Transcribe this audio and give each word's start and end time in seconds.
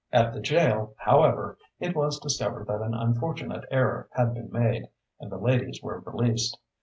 At 0.11 0.33
the 0.33 0.39
jail, 0.41 0.95
however, 0.97 1.59
it 1.79 1.95
was 1.95 2.19
discovered 2.19 2.65
that 2.65 2.81
an 2.81 2.95
unfortunate 2.95 3.65
error 3.69 4.09
had 4.13 4.33
been 4.33 4.51
made, 4.51 4.89
and 5.19 5.31
the 5.31 5.37
ladies 5.37 5.79
were 5.83 5.99
released. 5.99 6.57